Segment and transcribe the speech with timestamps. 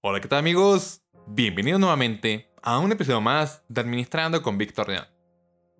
[0.00, 1.02] Hola, ¿qué tal amigos?
[1.26, 5.06] Bienvenidos nuevamente a un episodio más de Administrando con Víctor León.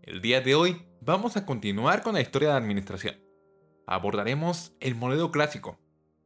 [0.02, 3.14] El día de hoy vamos a continuar con la historia de administración.
[3.86, 5.78] Abordaremos el modelo clásico,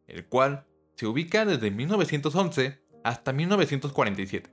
[0.07, 0.67] el cual
[0.97, 4.51] se ubica desde 1911 hasta 1947.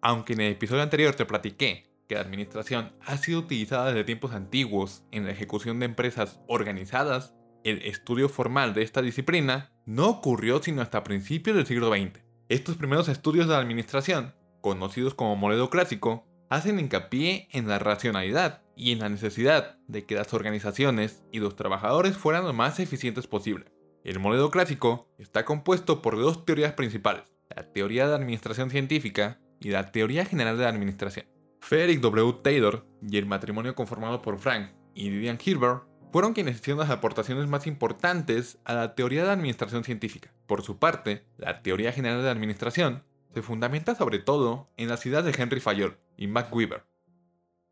[0.00, 4.32] Aunque en el episodio anterior te platiqué que la administración ha sido utilizada desde tiempos
[4.32, 7.34] antiguos en la ejecución de empresas organizadas,
[7.64, 12.29] el estudio formal de esta disciplina no ocurrió sino hasta principios del siglo XX.
[12.50, 18.90] Estos primeros estudios de administración, conocidos como modelo clásico, hacen hincapié en la racionalidad y
[18.90, 23.66] en la necesidad de que las organizaciones y los trabajadores fueran lo más eficientes posible.
[24.02, 27.22] El modelo clásico está compuesto por dos teorías principales,
[27.54, 31.26] la teoría de administración científica y la teoría general de la administración.
[31.60, 32.40] Frederick W.
[32.42, 37.46] Taylor y el matrimonio conformado por Frank y Lillian Hilbert fueron quienes hicieron las aportaciones
[37.46, 40.32] más importantes a la teoría de la administración científica.
[40.46, 45.24] Por su parte, la teoría general de administración se fundamenta sobre todo en las ideas
[45.24, 46.84] de Henry Fayol y Mac Weaver.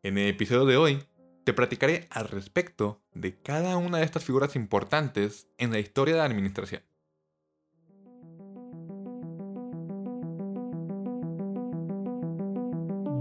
[0.03, 1.03] En el episodio de hoy,
[1.43, 6.19] te platicaré al respecto de cada una de estas figuras importantes en la historia de
[6.19, 6.83] la administración.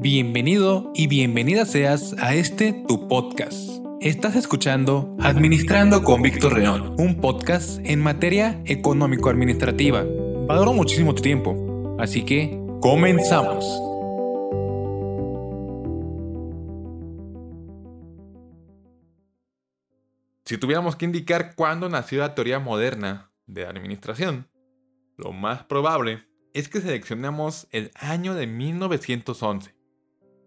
[0.00, 7.20] Bienvenido y bienvenida seas a este tu podcast Estás escuchando Administrando con Víctor León, un
[7.20, 10.04] podcast en materia económico-administrativa.
[10.46, 13.64] Valoro muchísimo tu tiempo, así que comenzamos.
[20.44, 24.48] Si tuviéramos que indicar cuándo nació la teoría moderna de administración,
[25.16, 26.22] lo más probable
[26.54, 29.74] es que seleccionemos el año de 1911,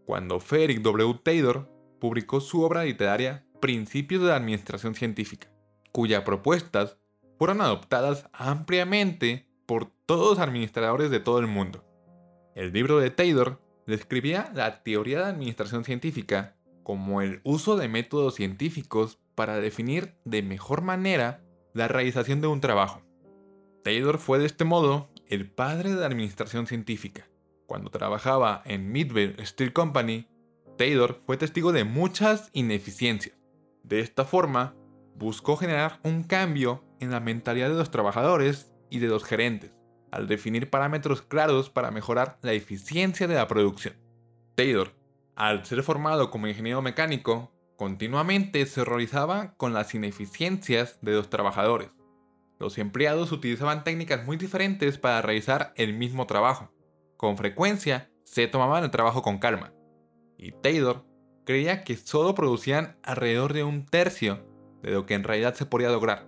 [0.05, 1.19] cuando Frederick W.
[1.21, 1.70] Taylor
[2.01, 5.49] publicó su obra literaria Principios de la Administración Científica,
[5.91, 6.97] cuyas propuestas
[7.37, 11.85] fueron adoptadas ampliamente por todos los administradores de todo el mundo.
[12.55, 17.87] El libro de Taylor describía la teoría de la administración científica como el uso de
[17.87, 21.43] métodos científicos para definir de mejor manera
[21.73, 23.03] la realización de un trabajo.
[23.83, 27.29] Taylor fue de este modo el padre de la administración científica.
[27.67, 30.27] Cuando trabajaba en Midvale Steel Company,
[30.81, 33.37] Taylor fue testigo de muchas ineficiencias.
[33.83, 34.73] De esta forma,
[35.15, 39.69] buscó generar un cambio en la mentalidad de los trabajadores y de los gerentes,
[40.09, 43.93] al definir parámetros claros para mejorar la eficiencia de la producción.
[44.55, 44.91] Taylor,
[45.35, 51.91] al ser formado como ingeniero mecánico, continuamente se horrorizaba con las ineficiencias de los trabajadores.
[52.57, 56.73] Los empleados utilizaban técnicas muy diferentes para realizar el mismo trabajo.
[57.17, 59.73] Con frecuencia, se tomaban el trabajo con calma,
[60.41, 61.05] y Taylor
[61.45, 64.43] creía que solo producían alrededor de un tercio
[64.81, 66.27] de lo que en realidad se podía lograr.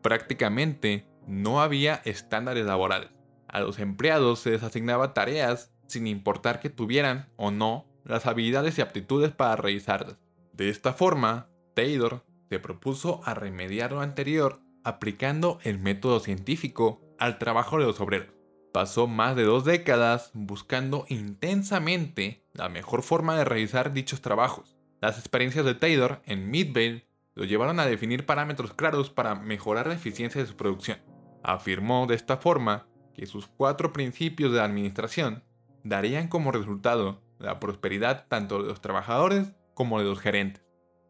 [0.00, 3.10] Prácticamente no había estándares laborales.
[3.48, 8.78] A los empleados se les asignaba tareas sin importar que tuvieran o no las habilidades
[8.78, 10.16] y aptitudes para realizarlas.
[10.52, 17.38] De esta forma, Taylor se propuso a remediar lo anterior aplicando el método científico al
[17.38, 18.37] trabajo de los obreros
[18.78, 24.76] pasó más de dos décadas buscando intensamente la mejor forma de realizar dichos trabajos.
[25.00, 29.94] Las experiencias de Taylor en Midvale lo llevaron a definir parámetros claros para mejorar la
[29.94, 30.98] eficiencia de su producción.
[31.42, 35.42] Afirmó de esta forma que sus cuatro principios de administración
[35.82, 40.64] darían como resultado la prosperidad tanto de los trabajadores como de los gerentes.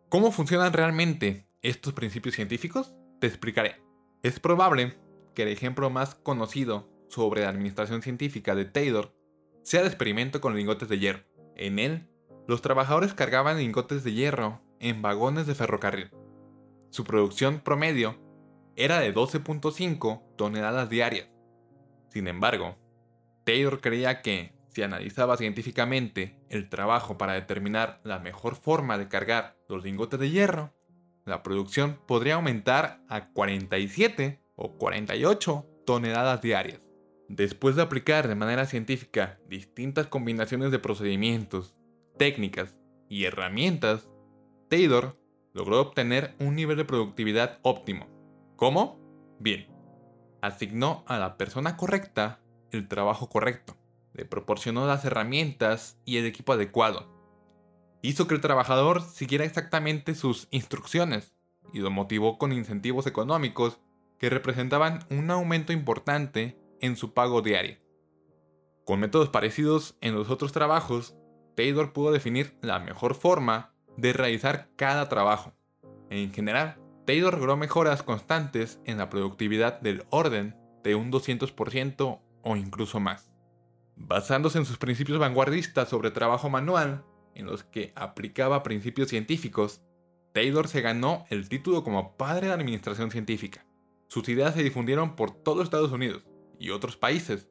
[0.09, 2.95] ¿Cómo funcionan realmente estos principios científicos?
[3.21, 3.77] Te explicaré.
[4.23, 4.97] Es probable
[5.35, 9.15] que el ejemplo más conocido sobre la administración científica de Taylor
[9.63, 11.25] sea el experimento con lingotes de hierro.
[11.57, 12.09] En él,
[12.47, 16.11] los trabajadores cargaban lingotes de hierro en vagones de ferrocarril.
[16.91, 18.19] Su producción promedio
[18.77, 21.29] era de 12.5 toneladas diarias.
[22.09, 22.77] Sin embargo,
[23.45, 29.57] Taylor creía que, si analizaba científicamente el trabajo para determinar la mejor forma de cargar
[29.69, 30.73] los lingotes de hierro,
[31.25, 36.81] la producción podría aumentar a 47 o 48 toneladas diarias.
[37.29, 41.75] Después de aplicar de manera científica distintas combinaciones de procedimientos,
[42.17, 42.75] técnicas
[43.09, 44.09] y herramientas,
[44.69, 45.19] Taylor
[45.53, 48.07] logró obtener un nivel de productividad óptimo.
[48.57, 48.99] ¿Cómo?
[49.39, 49.67] Bien,
[50.41, 53.77] asignó a la persona correcta el trabajo correcto,
[54.15, 57.19] le proporcionó las herramientas y el equipo adecuado,
[58.03, 61.35] hizo que el trabajador siguiera exactamente sus instrucciones
[61.73, 63.81] y lo motivó con incentivos económicos
[64.19, 67.79] que representaban un aumento importante en su pago diario.
[68.85, 71.15] Con métodos parecidos en los otros trabajos,
[71.57, 75.53] Taylor pudo definir la mejor forma de realizar cada trabajo.
[76.09, 82.57] En general, Taylor logró mejoras constantes en la productividad del orden de un 200% o
[82.57, 83.31] incluso más.
[83.97, 87.05] Basándose en sus principios vanguardistas sobre trabajo manual,
[87.35, 89.83] en los que aplicaba principios científicos,
[90.33, 93.67] Taylor se ganó el título como padre de administración científica.
[94.07, 96.28] Sus ideas se difundieron por todo Estados Unidos
[96.59, 97.49] y otros países,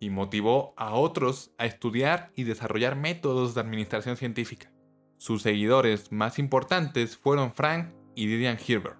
[0.00, 4.72] y motivó a otros a estudiar y desarrollar métodos de administración científica.
[5.16, 8.98] Sus seguidores más importantes fueron Frank y Didion Hilbert.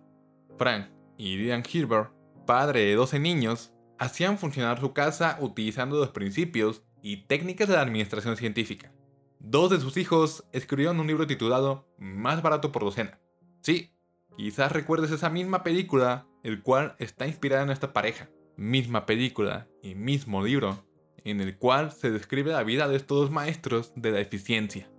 [0.56, 2.12] Frank y Didion Hilbert,
[2.46, 7.82] padre de 12 niños, hacían funcionar su casa utilizando los principios y técnicas de la
[7.82, 8.92] administración científica.
[9.38, 13.20] Dos de sus hijos escribieron un libro titulado Más barato por docena.
[13.60, 13.92] Sí,
[14.36, 18.30] quizás recuerdes esa misma película, el cual está inspirada en esta pareja.
[18.56, 20.84] Misma película y mismo libro,
[21.24, 24.90] en el cual se describe la vida de estos dos maestros de la eficiencia.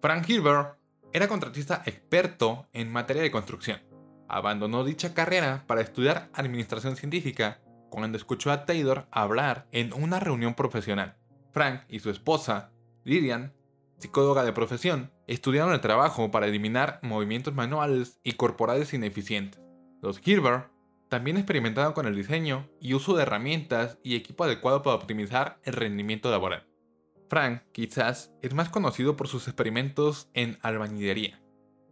[0.00, 0.78] Frank Hilbert
[1.12, 3.80] era contratista experto en materia de construcción.
[4.28, 7.60] Abandonó dicha carrera para estudiar administración científica
[7.90, 11.16] cuando escuchó a Taylor hablar en una reunión profesional.
[11.52, 12.72] Frank y su esposa,
[13.04, 13.52] Lillian,
[13.98, 19.60] psicóloga de profesión, estudiaron el trabajo para eliminar movimientos manuales y corporales ineficientes.
[20.00, 20.71] Los Hilbert
[21.12, 25.74] también experimentaron con el diseño y uso de herramientas y equipo adecuado para optimizar el
[25.74, 26.66] rendimiento laboral.
[27.28, 31.42] Frank, quizás, es más conocido por sus experimentos en albañilería.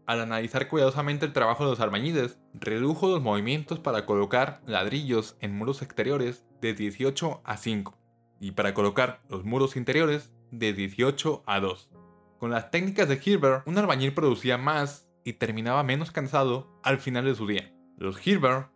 [0.07, 5.55] Al analizar cuidadosamente el trabajo de los albañiles, redujo los movimientos para colocar ladrillos en
[5.55, 7.99] muros exteriores de 18 a 5
[8.41, 11.91] y para colocar los muros interiores de 18 a 2.
[12.39, 17.27] Con las técnicas de Hilbert, un albañil producía más y terminaba menos cansado al final
[17.27, 17.71] de su día.
[17.99, 18.71] Los Hilbert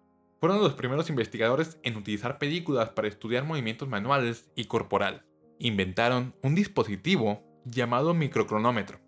[0.45, 5.23] fueron los primeros investigadores en utilizar películas para estudiar movimientos manuales y corporales.
[5.59, 9.01] Inventaron un dispositivo llamado microcronómetro,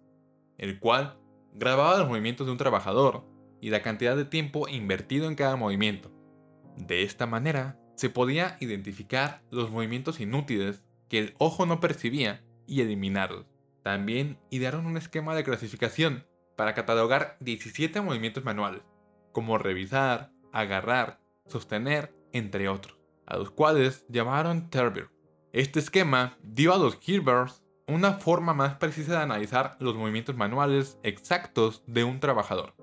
[0.56, 1.20] el cual
[1.52, 3.26] grababa los movimientos de un trabajador
[3.60, 6.10] y la cantidad de tiempo invertido en cada movimiento.
[6.78, 12.80] De esta manera, se podía identificar los movimientos inútiles que el ojo no percibía y
[12.80, 13.44] eliminarlos.
[13.82, 16.24] También idearon un esquema de clasificación
[16.56, 18.80] para catalogar 17 movimientos manuales,
[19.32, 25.10] como revisar, agarrar, sostener, entre otros, a los cuales llamaron Terbier.
[25.52, 30.98] Este esquema dio a los Hilberts una forma más precisa de analizar los movimientos manuales
[31.02, 32.74] exactos de un trabajador.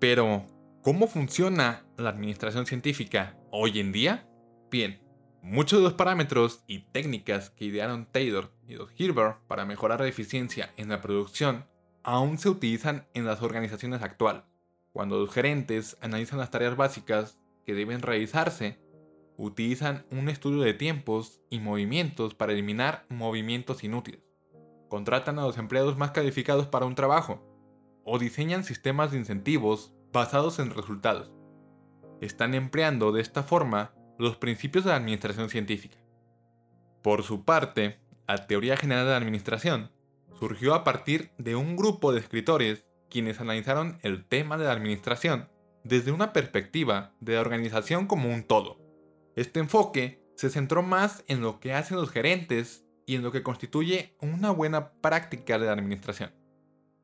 [0.00, 0.46] Pero,
[0.82, 4.28] ¿cómo funciona la administración científica hoy en día?
[4.70, 5.00] Bien,
[5.42, 10.08] muchos de los parámetros y técnicas que idearon Taylor y los Hilbert para mejorar la
[10.08, 11.66] eficiencia en la producción
[12.02, 14.42] aún se utilizan en las organizaciones actuales.
[14.92, 18.78] Cuando los gerentes analizan las tareas básicas que deben realizarse,
[19.36, 24.20] utilizan un estudio de tiempos y movimientos para eliminar movimientos inútiles.
[24.88, 27.46] Contratan a los empleados más calificados para un trabajo
[28.04, 31.32] o diseñan sistemas de incentivos basados en resultados.
[32.20, 35.96] Están empleando de esta forma los principios de la administración científica.
[37.02, 39.90] Por su parte, la teoría general de la administración
[40.38, 45.48] surgió a partir de un grupo de escritores quienes analizaron el tema de la administración
[45.84, 48.78] desde una perspectiva de la organización como un todo.
[49.36, 53.42] Este enfoque se centró más en lo que hacen los gerentes y en lo que
[53.42, 56.32] constituye una buena práctica de la administración.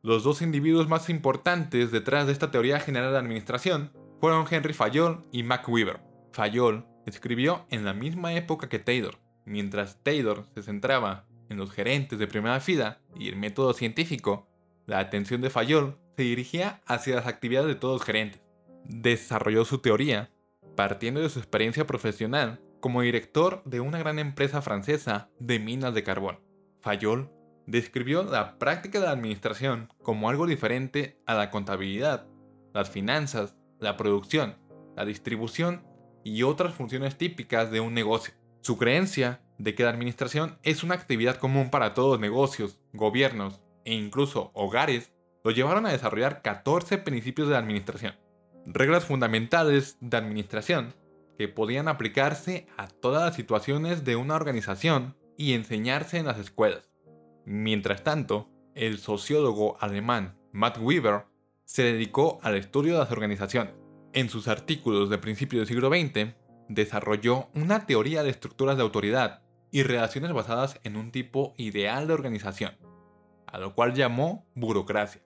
[0.03, 5.27] Los dos individuos más importantes detrás de esta teoría general de administración fueron Henry Fayol
[5.33, 6.01] y Mac Weaver.
[6.33, 12.19] Fayol escribió en la misma época que Taylor, mientras Taylor se centraba en los gerentes
[12.19, 14.49] de primera fila y el método científico,
[14.87, 18.46] la atención de Fayol se dirigía hacia las actividades de todos los gerentes
[18.89, 20.31] desarrolló su teoría
[20.77, 26.05] partiendo de su experiencia profesional como director de una gran empresa francesa de minas de
[26.05, 26.39] carbón.
[26.81, 27.33] Fayol
[27.67, 32.29] describió la práctica de la administración como algo diferente a la contabilidad,
[32.73, 34.57] las finanzas, la producción,
[34.95, 35.85] la distribución
[36.23, 38.35] y otras funciones típicas de un negocio.
[38.61, 43.63] Su creencia de que la administración es una actividad común para todos los negocios, gobiernos
[43.85, 45.13] e incluso hogares
[45.43, 48.15] lo llevaron a desarrollar 14 principios de la administración
[48.67, 50.95] reglas fundamentales de administración
[51.39, 56.91] que podían aplicarse a todas las situaciones de una organización y enseñarse en las escuelas.
[57.45, 61.27] Mientras tanto, el sociólogo alemán Matt Weber
[61.65, 63.75] se dedicó al estudio de las organizaciones.
[64.13, 66.35] En sus artículos de principios del siglo XX,
[66.69, 72.15] desarrolló una teoría de estructuras de autoridad y relaciones basadas en un tipo ideal de
[72.15, 72.73] organización,
[73.47, 75.26] a lo cual llamó burocracia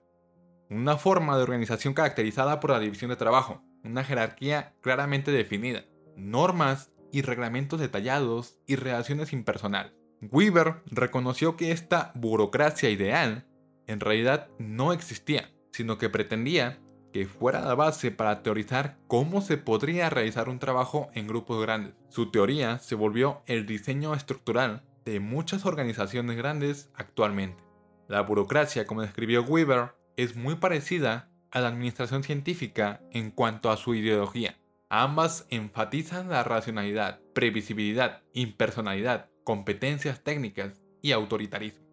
[0.71, 5.83] una forma de organización caracterizada por la división de trabajo, una jerarquía claramente definida,
[6.15, 9.91] normas y reglamentos detallados y relaciones impersonales.
[10.21, 13.45] Weaver reconoció que esta burocracia ideal
[13.85, 16.79] en realidad no existía, sino que pretendía
[17.11, 21.95] que fuera la base para teorizar cómo se podría realizar un trabajo en grupos grandes.
[22.07, 27.61] Su teoría se volvió el diseño estructural de muchas organizaciones grandes actualmente.
[28.07, 33.77] La burocracia, como describió Weaver, es muy parecida a la administración científica en cuanto a
[33.77, 34.57] su ideología.
[34.89, 41.85] Ambas enfatizan la racionalidad, previsibilidad, impersonalidad, competencias técnicas y autoritarismo.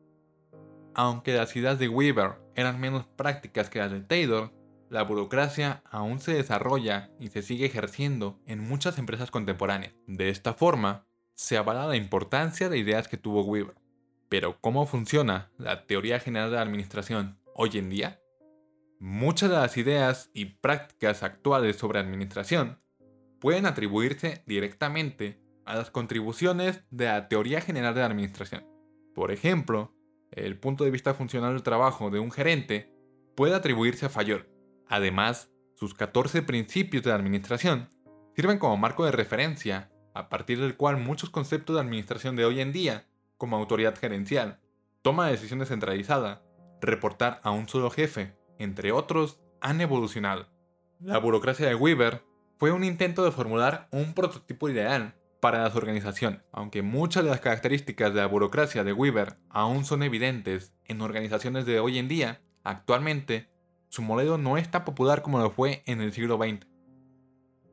[0.94, 4.52] Aunque las ideas de Weaver eran menos prácticas que las de Taylor,
[4.90, 9.94] la burocracia aún se desarrolla y se sigue ejerciendo en muchas empresas contemporáneas.
[10.06, 13.76] De esta forma, se avala la importancia de ideas que tuvo Weaver.
[14.28, 18.20] Pero ¿cómo funciona la teoría general de la administración hoy en día?
[19.00, 22.80] Muchas de las ideas y prácticas actuales sobre administración
[23.40, 28.64] pueden atribuirse directamente a las contribuciones de la teoría general de la administración.
[29.12, 29.92] Por ejemplo,
[30.30, 32.94] el punto de vista funcional del trabajo de un gerente
[33.34, 34.48] puede atribuirse a Fayol.
[34.86, 37.88] Además, sus 14 principios de administración
[38.36, 42.60] sirven como marco de referencia a partir del cual muchos conceptos de administración de hoy
[42.60, 44.60] en día, como autoridad gerencial,
[45.02, 46.44] toma de decisiones centralizada,
[46.80, 50.48] reportar a un solo jefe, entre otros, han evolucionado.
[51.00, 52.24] La burocracia de Weaver
[52.58, 57.40] fue un intento de formular un prototipo ideal para las organizaciones, aunque muchas de las
[57.40, 62.40] características de la burocracia de Weaver aún son evidentes en organizaciones de hoy en día,
[62.64, 63.48] actualmente,
[63.88, 66.66] su modelo no es tan popular como lo fue en el siglo XX.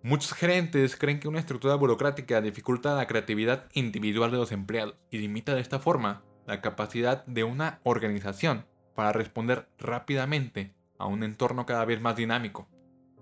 [0.03, 5.17] Muchos gerentes creen que una estructura burocrática dificulta la creatividad individual de los empleados y
[5.17, 11.66] limita de esta forma la capacidad de una organización para responder rápidamente a un entorno
[11.66, 12.68] cada vez más dinámico.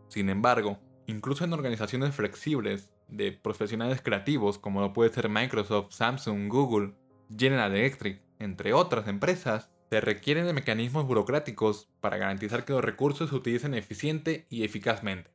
[0.08, 6.48] Sin embargo, incluso en organizaciones flexibles de profesionales creativos como lo puede ser Microsoft, Samsung,
[6.48, 6.94] Google,
[7.36, 13.30] General Electric, entre otras empresas, se requieren de mecanismos burocráticos para garantizar que los recursos
[13.30, 15.32] se utilicen eficiente y eficazmente.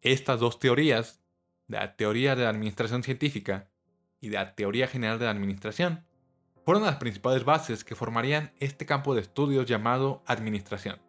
[0.00, 1.22] Estas dos teorías,
[1.68, 3.70] la teoría de la administración científica
[4.20, 6.06] y la teoría general de la administración,
[6.64, 11.00] fueron las principales bases que formarían este campo de estudios llamado administración.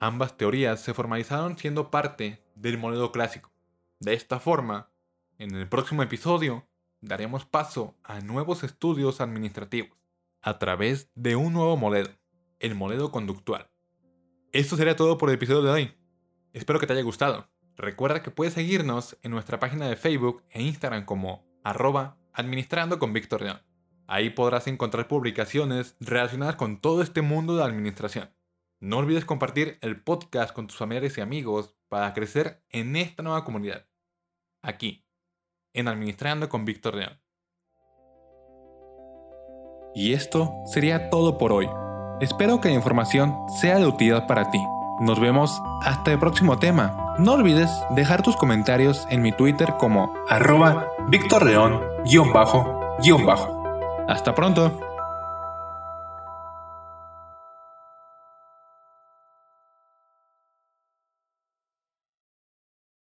[0.00, 3.52] Ambas teorías se formalizaron siendo parte del modelo clásico.
[4.00, 4.90] De esta forma,
[5.38, 6.68] en el próximo episodio
[7.00, 9.96] daremos paso a nuevos estudios administrativos
[10.42, 12.10] a través de un nuevo modelo,
[12.60, 13.70] el modelo conductual.
[14.52, 15.98] Esto sería todo por el episodio de hoy.
[16.52, 17.48] Espero que te haya gustado.
[17.76, 23.12] Recuerda que puedes seguirnos en nuestra página de Facebook e Instagram como arroba administrando con
[23.12, 23.65] Víctor León.
[24.06, 28.30] Ahí podrás encontrar publicaciones relacionadas con todo este mundo de administración.
[28.78, 33.44] No olvides compartir el podcast con tus familiares y amigos para crecer en esta nueva
[33.44, 33.86] comunidad.
[34.62, 35.06] Aquí,
[35.72, 37.20] en Administrando con Víctor León.
[39.94, 41.68] Y esto sería todo por hoy.
[42.20, 44.62] Espero que la información sea de utilidad para ti.
[45.00, 47.14] Nos vemos hasta el próximo tema.
[47.18, 51.82] No olvides dejar tus comentarios en mi Twitter como arroba Víctor León
[52.32, 52.80] bajo
[53.24, 53.55] bajo.
[54.06, 54.85] Hasta pronto.